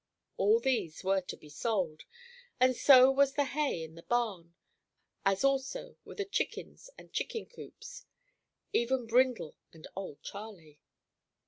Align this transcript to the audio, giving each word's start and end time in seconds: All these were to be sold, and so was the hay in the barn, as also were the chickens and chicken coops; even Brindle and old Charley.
All 0.35 0.59
these 0.59 1.03
were 1.03 1.21
to 1.21 1.37
be 1.37 1.47
sold, 1.47 2.05
and 2.59 2.75
so 2.75 3.11
was 3.11 3.33
the 3.33 3.43
hay 3.45 3.83
in 3.83 3.93
the 3.93 4.01
barn, 4.01 4.55
as 5.23 5.43
also 5.43 5.95
were 6.05 6.15
the 6.15 6.25
chickens 6.25 6.89
and 6.97 7.13
chicken 7.13 7.45
coops; 7.45 8.07
even 8.73 9.05
Brindle 9.05 9.53
and 9.71 9.85
old 9.95 10.23
Charley. 10.23 10.79